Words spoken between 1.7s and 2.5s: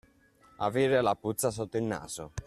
il naso.